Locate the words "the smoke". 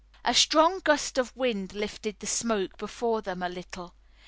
2.19-2.75